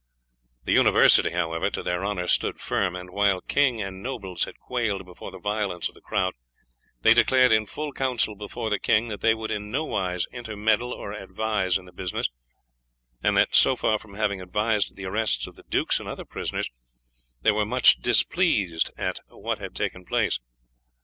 The 0.63 0.71
University, 0.73 1.29
however, 1.29 1.69
to 1.69 1.83
their 1.83 2.03
honour, 2.03 2.27
stood 2.27 2.59
firm; 2.59 2.95
and 2.95 3.11
while 3.11 3.39
king 3.41 3.83
and 3.83 4.01
nobles 4.01 4.45
had 4.45 4.57
quailed 4.57 5.05
before 5.05 5.29
the 5.29 5.37
violence 5.37 5.89
of 5.89 5.93
the 5.93 6.01
crowd, 6.01 6.33
they 7.01 7.13
declared 7.13 7.51
in 7.51 7.67
full 7.67 7.91
council 7.93 8.33
before 8.35 8.71
the 8.71 8.79
king 8.79 9.09
that 9.09 9.21
they 9.21 9.35
would 9.35 9.51
in 9.51 9.69
nowise 9.69 10.25
intermeddle 10.33 10.91
or 10.91 11.11
advise 11.11 11.77
in 11.77 11.85
the 11.85 11.91
business; 11.93 12.31
and 13.21 13.37
that 13.37 13.53
so 13.53 13.75
far 13.75 13.99
from 13.99 14.15
having 14.15 14.41
advised 14.41 14.95
the 14.95 15.05
arrests 15.05 15.45
of 15.45 15.55
the 15.55 15.65
dukes 15.69 15.99
and 15.99 16.09
other 16.09 16.25
prisoners, 16.25 16.67
they 17.43 17.51
were 17.51 17.63
much 17.63 18.01
displeased 18.01 18.89
at 18.97 19.19
what 19.27 19.59
had 19.59 19.75
taken 19.75 20.03
place. 20.03 20.39